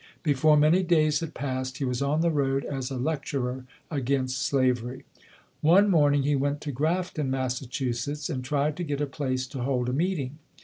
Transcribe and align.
Before 0.23 0.57
many 0.57 0.81
days 0.81 1.19
had 1.19 1.35
passed 1.35 1.77
he 1.77 1.85
was 1.85 2.01
on 2.01 2.21
the 2.21 2.31
road 2.31 2.65
as 2.65 2.89
a 2.89 2.97
lecturer 2.97 3.65
against 3.91 4.41
slavery. 4.41 5.03
One 5.61 5.91
morning 5.91 6.23
he 6.23 6.35
went 6.35 6.59
to 6.61 6.71
Grafton, 6.71 7.29
Massachu 7.29 7.93
setts, 7.93 8.27
and 8.27 8.43
tried 8.43 8.75
to 8.77 8.83
get 8.83 8.99
a 8.99 9.05
place 9.05 9.45
to 9.49 9.61
hold 9.61 9.89
a 9.89 9.93
meeting. 9.93 10.39